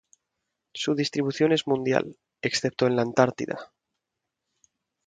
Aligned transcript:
Su 0.73 0.95
distribución 0.95 1.51
es 1.51 1.67
mundial, 1.67 2.17
excepto 2.41 2.87
en 2.87 2.95
la 2.95 3.03
Antártida. 3.03 3.71